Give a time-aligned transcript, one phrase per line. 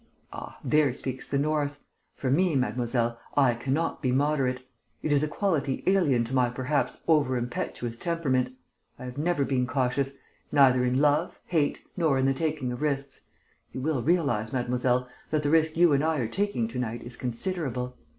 [0.33, 1.77] "Ah, there speaks the north.
[2.15, 4.67] For me, mademoiselle, I cannot be moderate;
[5.03, 8.49] it is a quality alien to my perhaps over impetuous temperament.
[8.97, 10.17] I have never been cautious
[10.51, 13.27] neither in love, hate, nor in the taking of risks.
[13.73, 17.15] You will realise, Mademoiselle, that the risk you and I are taking to night is
[17.15, 17.95] considerable.